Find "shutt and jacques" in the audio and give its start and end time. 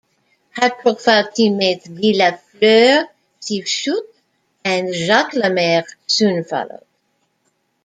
3.67-5.35